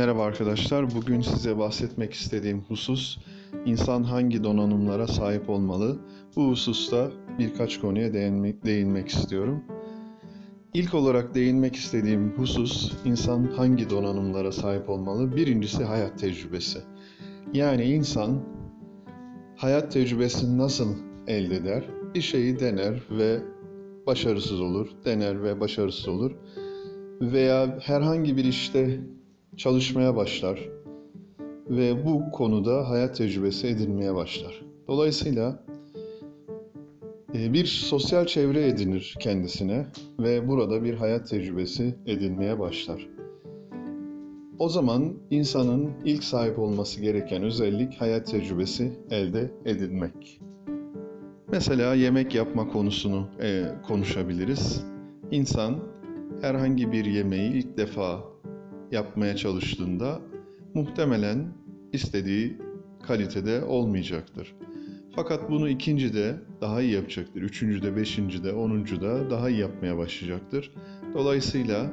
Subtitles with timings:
[0.00, 0.94] Merhaba arkadaşlar.
[0.94, 3.18] Bugün size bahsetmek istediğim husus
[3.66, 5.98] insan hangi donanımlara sahip olmalı?
[6.36, 9.64] Bu hususta birkaç konuya değinmek, değinmek istiyorum.
[10.74, 15.36] İlk olarak değinmek istediğim husus insan hangi donanımlara sahip olmalı?
[15.36, 16.78] Birincisi hayat tecrübesi.
[17.52, 18.42] Yani insan
[19.56, 20.94] hayat tecrübesini nasıl
[21.26, 21.84] elde eder?
[22.14, 23.40] Bir şeyi dener ve
[24.06, 26.32] başarısız olur, dener ve başarısız olur
[27.20, 29.00] veya herhangi bir işte
[29.60, 30.68] çalışmaya başlar
[31.70, 34.62] ve bu konuda hayat tecrübesi edinmeye başlar.
[34.88, 35.64] Dolayısıyla
[37.34, 39.86] e, bir sosyal çevre edinir kendisine
[40.18, 43.08] ve burada bir hayat tecrübesi edinmeye başlar.
[44.58, 50.40] O zaman insanın ilk sahip olması gereken özellik hayat tecrübesi elde edinmek.
[51.48, 54.84] Mesela yemek yapma konusunu e, konuşabiliriz.
[55.30, 55.78] İnsan
[56.40, 58.29] herhangi bir yemeği ilk defa
[58.90, 60.20] yapmaya çalıştığında
[60.74, 61.46] muhtemelen
[61.92, 62.58] istediği
[63.02, 64.54] kalitede olmayacaktır.
[65.14, 67.42] Fakat bunu ikinci de daha iyi yapacaktır.
[67.42, 70.72] Üçüncü de, beşinci de, onuncu da daha iyi yapmaya başlayacaktır.
[71.14, 71.86] Dolayısıyla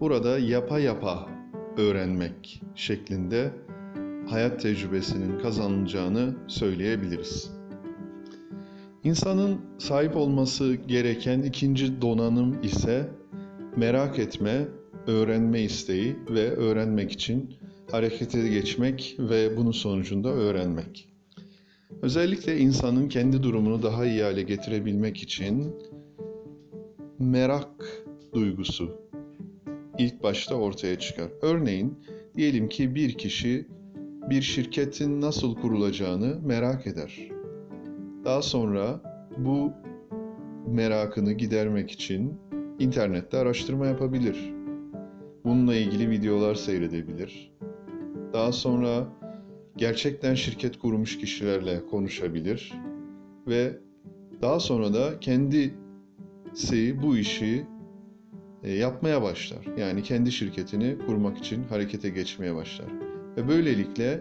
[0.00, 1.28] burada yapa yapa
[1.76, 3.50] öğrenmek şeklinde
[4.28, 7.50] hayat tecrübesinin kazanılacağını söyleyebiliriz.
[9.04, 13.10] İnsanın sahip olması gereken ikinci donanım ise
[13.76, 14.68] merak etme,
[15.06, 17.54] öğrenme isteği ve öğrenmek için
[17.90, 21.08] harekete geçmek ve bunun sonucunda öğrenmek.
[22.02, 25.74] Özellikle insanın kendi durumunu daha iyi hale getirebilmek için
[27.18, 28.04] merak
[28.34, 28.90] duygusu
[29.98, 31.28] ilk başta ortaya çıkar.
[31.42, 31.98] Örneğin
[32.36, 33.66] diyelim ki bir kişi
[34.30, 37.28] bir şirketin nasıl kurulacağını merak eder.
[38.24, 39.00] Daha sonra
[39.38, 39.72] bu
[40.66, 42.40] merakını gidermek için
[42.78, 44.55] internette araştırma yapabilir.
[45.46, 47.52] Bununla ilgili videolar seyredebilir.
[48.32, 49.06] Daha sonra
[49.76, 52.72] gerçekten şirket kurmuş kişilerle konuşabilir
[53.46, 53.78] ve
[54.42, 57.66] daha sonra da kendisi bu işi
[58.62, 59.66] e, yapmaya başlar.
[59.78, 62.88] Yani kendi şirketini kurmak için harekete geçmeye başlar.
[63.36, 64.20] Ve böylelikle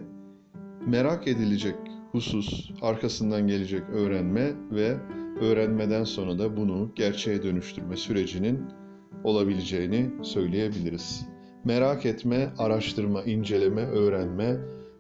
[0.88, 1.76] merak edilecek
[2.12, 4.98] husus, arkasından gelecek öğrenme ve
[5.42, 8.66] öğrenmeden sonra da bunu gerçeğe dönüştürme sürecinin
[9.26, 11.26] olabileceğini söyleyebiliriz.
[11.64, 14.58] Merak etme, araştırma, inceleme, öğrenme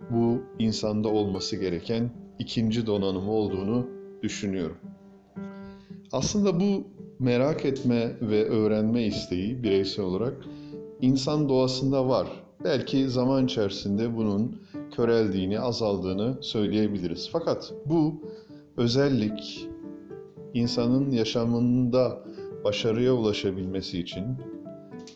[0.09, 2.09] bu insanda olması gereken
[2.39, 3.87] ikinci donanım olduğunu
[4.23, 4.77] düşünüyorum.
[6.11, 6.87] Aslında bu
[7.19, 10.33] merak etme ve öğrenme isteği bireysel olarak
[11.01, 12.27] insan doğasında var.
[12.63, 14.61] Belki zaman içerisinde bunun
[14.95, 17.29] köreldiğini, azaldığını söyleyebiliriz.
[17.31, 18.21] Fakat bu
[18.77, 19.67] özellik
[20.53, 22.23] insanın yaşamında
[22.65, 24.25] başarıya ulaşabilmesi için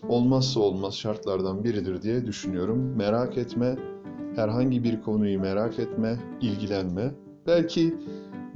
[0.07, 2.95] olmazsa olmaz şartlardan biridir diye düşünüyorum.
[2.97, 3.75] Merak etme,
[4.35, 7.11] herhangi bir konuyu merak etme, ilgilenme.
[7.47, 7.95] Belki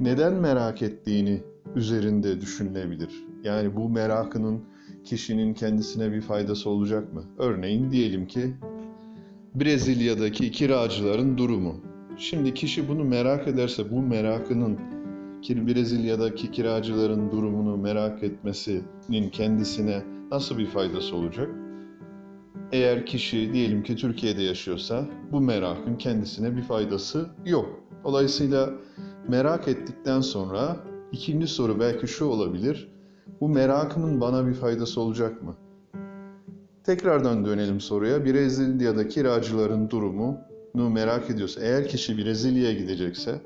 [0.00, 1.42] neden merak ettiğini
[1.76, 3.24] üzerinde düşünülebilir.
[3.44, 4.64] Yani bu merakının
[5.04, 7.24] kişinin kendisine bir faydası olacak mı?
[7.38, 8.54] Örneğin diyelim ki
[9.54, 11.76] Brezilya'daki kiracıların durumu.
[12.18, 14.78] Şimdi kişi bunu merak ederse bu merakının
[15.50, 21.48] Brezilya'daki kiracıların durumunu merak etmesinin kendisine nasıl bir faydası olacak?
[22.72, 27.80] Eğer kişi diyelim ki Türkiye'de yaşıyorsa bu merakın kendisine bir faydası yok.
[28.04, 28.70] Dolayısıyla
[29.28, 30.76] merak ettikten sonra
[31.12, 32.88] ikinci soru belki şu olabilir.
[33.40, 35.54] Bu merakımın bana bir faydası olacak mı?
[36.84, 38.24] Tekrardan dönelim soruya.
[38.24, 43.40] Brezilya'da kiracıların durumunu merak ediyorsa, eğer kişi Brezilya'ya gidecekse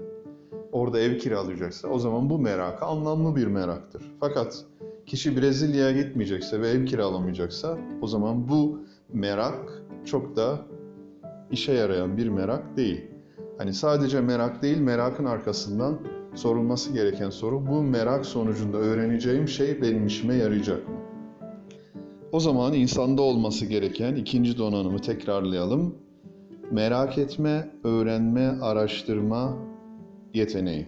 [0.73, 4.03] orada ev kiralayacaksa o zaman bu merakı anlamlı bir meraktır.
[4.21, 4.65] Fakat
[5.07, 8.81] kişi Brezilya'ya gitmeyecekse ve ev kiralamayacaksa o zaman bu
[9.13, 10.59] merak çok da
[11.51, 13.05] işe yarayan bir merak değil.
[13.59, 15.99] Hani sadece merak değil, merakın arkasından
[16.35, 20.95] sorulması gereken soru bu merak sonucunda öğreneceğim şey benim işime yarayacak mı?
[22.33, 25.95] O zaman insanda olması gereken ikinci donanımı tekrarlayalım.
[26.71, 29.57] Merak etme, öğrenme, araştırma,
[30.35, 30.87] yeteneği.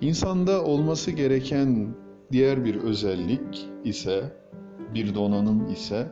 [0.00, 1.94] İnsanda olması gereken
[2.32, 4.32] diğer bir özellik ise,
[4.94, 6.06] bir donanım ise,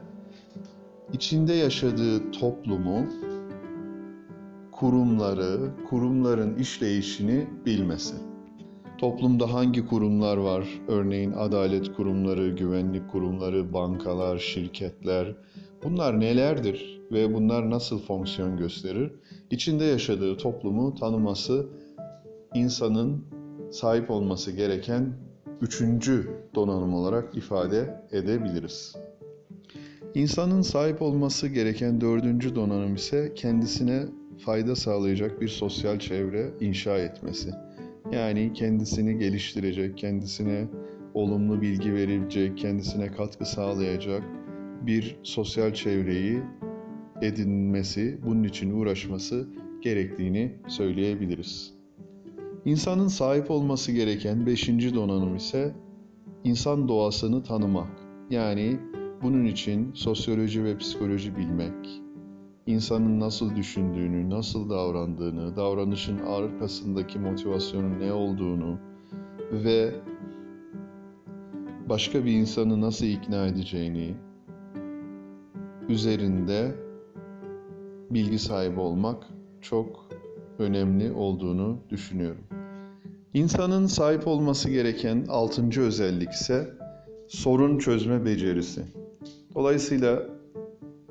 [1.13, 3.07] içinde yaşadığı toplumu,
[4.73, 8.15] kurumları, kurumların işleyişini bilmesi.
[8.99, 10.69] Toplumda hangi kurumlar var?
[10.89, 15.37] Örneğin adalet kurumları, güvenlik kurumları, bankalar, şirketler.
[15.85, 19.13] Bunlar nelerdir ve bunlar nasıl fonksiyon gösterir?
[19.51, 21.67] içinde yaşadığı toplumu tanıması
[22.55, 23.25] insanın
[23.71, 25.13] sahip olması gereken
[25.61, 28.97] üçüncü donanım olarak ifade edebiliriz.
[30.15, 34.05] İnsanın sahip olması gereken dördüncü donanım ise kendisine
[34.39, 37.51] fayda sağlayacak bir sosyal çevre inşa etmesi.
[38.13, 40.69] Yani kendisini geliştirecek, kendisine
[41.15, 44.23] olumlu bilgi verecek, kendisine katkı sağlayacak
[44.87, 46.43] bir sosyal çevreyi
[47.23, 49.49] edinmesi, bunun için uğraşması
[49.83, 51.75] gerektiğini söyleyebiliriz.
[52.65, 55.75] İnsanın sahip olması gereken beşinci donanım ise
[56.45, 57.91] insan doğasını tanımak.
[58.31, 58.79] Yani
[59.23, 62.03] bunun için sosyoloji ve psikoloji bilmek,
[62.67, 68.79] insanın nasıl düşündüğünü, nasıl davrandığını, davranışın arkasındaki motivasyonun ne olduğunu
[69.53, 69.95] ve
[71.89, 74.15] başka bir insanı nasıl ikna edeceğini
[75.89, 76.75] üzerinde
[78.11, 79.25] bilgi sahibi olmak
[79.61, 80.09] çok
[80.59, 82.45] önemli olduğunu düşünüyorum.
[83.35, 86.71] İnsanın sahip olması gereken altıncı özellik ise
[87.29, 88.83] sorun çözme becerisi.
[89.55, 90.23] Dolayısıyla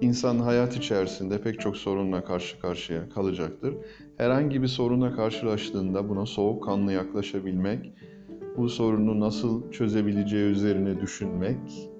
[0.01, 3.75] insan hayat içerisinde pek çok sorunla karşı karşıya kalacaktır.
[4.17, 7.93] Herhangi bir soruna karşılaştığında buna soğukkanlı yaklaşabilmek,
[8.57, 11.92] bu sorunu nasıl çözebileceği üzerine düşünmek,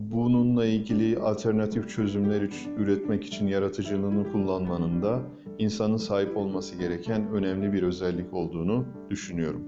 [0.00, 2.48] bununla ilgili alternatif çözümler
[2.78, 5.22] üretmek için yaratıcılığını kullanmanın da
[5.58, 9.62] insanın sahip olması gereken önemli bir özellik olduğunu düşünüyorum.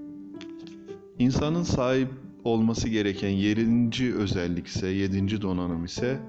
[1.19, 2.09] İnsanın sahip
[2.43, 6.19] olması gereken yedinci özellik ise, yedinci donanım ise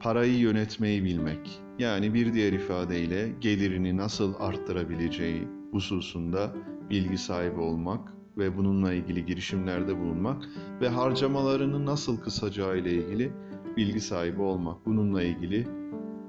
[0.00, 1.60] parayı yönetmeyi bilmek.
[1.78, 6.52] Yani bir diğer ifadeyle gelirini nasıl arttırabileceği hususunda
[6.90, 10.44] bilgi sahibi olmak ve bununla ilgili girişimlerde bulunmak
[10.80, 13.32] ve harcamalarını nasıl kısacağı ile ilgili
[13.76, 14.86] bilgi sahibi olmak.
[14.86, 15.66] Bununla ilgili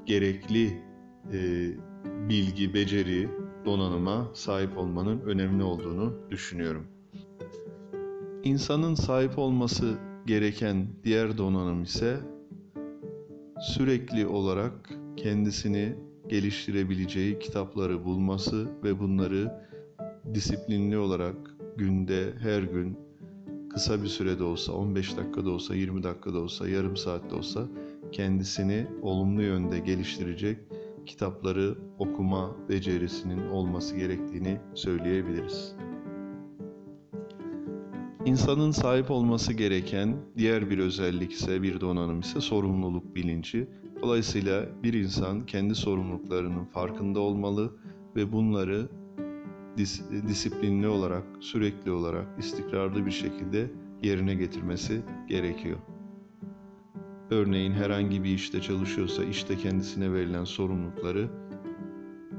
[0.05, 0.81] gerekli
[1.33, 1.69] e,
[2.29, 3.29] bilgi, beceri,
[3.65, 6.87] donanıma sahip olmanın önemli olduğunu düşünüyorum.
[8.43, 9.93] İnsanın sahip olması
[10.25, 12.19] gereken diğer donanım ise
[13.61, 15.95] sürekli olarak kendisini
[16.27, 19.65] geliştirebileceği kitapları bulması ve bunları
[20.33, 22.97] disiplinli olarak günde her gün
[23.69, 27.67] kısa bir sürede olsa 15 dakikada olsa 20 dakikada olsa yarım saatte olsa
[28.11, 30.57] kendisini olumlu yönde geliştirecek
[31.05, 35.75] kitapları okuma becerisinin olması gerektiğini söyleyebiliriz.
[38.25, 43.67] İnsanın sahip olması gereken diğer bir özellik ise bir donanım ise sorumluluk bilinci.
[44.01, 47.73] Dolayısıyla bir insan kendi sorumluluklarının farkında olmalı
[48.15, 48.89] ve bunları
[49.77, 53.71] dis disiplinli olarak, sürekli olarak, istikrarlı bir şekilde
[54.03, 55.77] yerine getirmesi gerekiyor.
[57.29, 61.29] Örneğin herhangi bir işte çalışıyorsa işte kendisine verilen sorumlulukları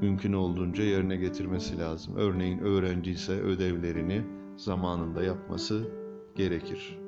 [0.01, 2.15] mümkün olduğunca yerine getirmesi lazım.
[2.17, 4.21] Örneğin öğrenci ise ödevlerini
[4.57, 5.87] zamanında yapması
[6.35, 6.99] gerekir.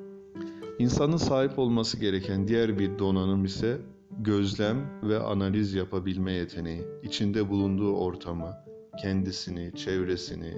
[0.78, 3.80] İnsanın sahip olması gereken diğer bir donanım ise
[4.18, 6.82] gözlem ve analiz yapabilme yeteneği.
[7.02, 8.52] İçinde bulunduğu ortamı,
[9.02, 10.54] kendisini, çevresini,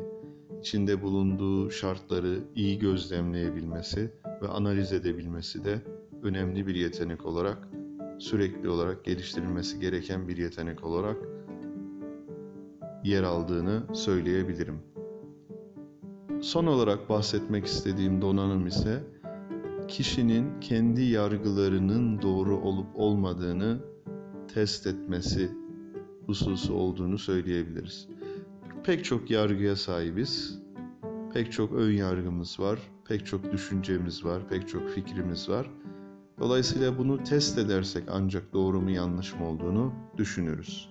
[0.61, 4.11] içinde bulunduğu şartları iyi gözlemleyebilmesi
[4.43, 5.79] ve analiz edebilmesi de
[6.23, 7.69] önemli bir yetenek olarak,
[8.19, 11.17] sürekli olarak geliştirilmesi gereken bir yetenek olarak
[13.05, 14.79] yer aldığını söyleyebilirim.
[16.41, 19.05] Son olarak bahsetmek istediğim donanım ise
[19.89, 23.79] kişinin kendi yargılarının doğru olup olmadığını
[24.55, 25.51] test etmesi
[26.27, 28.09] hususu olduğunu söyleyebiliriz.
[28.85, 30.59] Pek çok yargıya sahibiz.
[31.35, 35.71] Pek çok ön yargımız var, pek çok düşüncemiz var, pek çok fikrimiz var.
[36.41, 40.89] Dolayısıyla bunu test edersek ancak doğru mu yanlış mı olduğunu düşünürüz.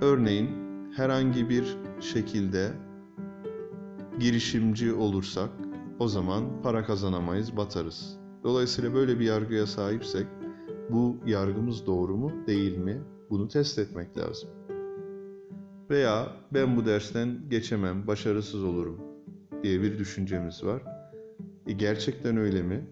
[0.00, 0.50] Örneğin
[0.96, 2.72] herhangi bir şekilde
[4.20, 5.50] girişimci olursak
[5.98, 8.18] o zaman para kazanamayız, batarız.
[8.44, 10.26] Dolayısıyla böyle bir yargıya sahipsek
[10.90, 13.02] bu yargımız doğru mu, değil mi?
[13.30, 14.48] Bunu test etmek lazım.
[15.90, 19.00] Veya ben bu dersten geçemem, başarısız olurum
[19.62, 20.82] diye bir düşüncemiz var.
[21.66, 22.86] E gerçekten öyle mi?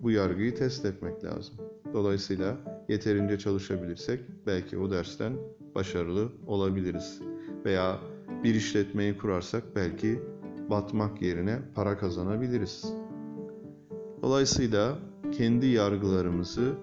[0.00, 1.54] Bu yargıyı test etmek lazım.
[1.92, 2.56] Dolayısıyla
[2.88, 5.32] yeterince çalışabilirsek belki o dersten
[5.74, 7.20] başarılı olabiliriz.
[7.64, 7.98] Veya
[8.44, 10.20] bir işletmeyi kurarsak belki
[10.70, 12.92] batmak yerine para kazanabiliriz.
[14.22, 14.98] Dolayısıyla
[15.32, 16.74] kendi yargılarımızı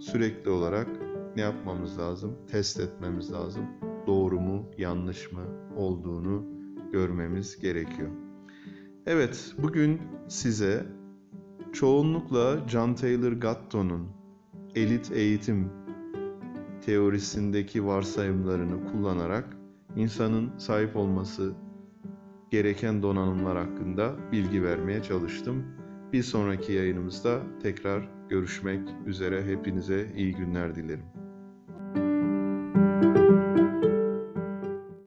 [0.00, 0.88] sürekli olarak
[1.36, 2.36] ne yapmamız lazım?
[2.50, 3.89] Test etmemiz lazım.
[4.06, 5.42] Doğru mu, yanlış mı
[5.76, 6.44] olduğunu
[6.92, 8.10] görmemiz gerekiyor.
[9.06, 10.86] Evet, bugün size
[11.72, 14.08] çoğunlukla John Taylor Gatto'nun
[14.74, 15.68] elit eğitim
[16.86, 19.56] teorisindeki varsayımlarını kullanarak
[19.96, 21.52] insanın sahip olması
[22.50, 25.64] gereken donanımlar hakkında bilgi vermeye çalıştım.
[26.12, 29.44] Bir sonraki yayınımızda tekrar görüşmek üzere.
[29.44, 31.19] Hepinize iyi günler dilerim.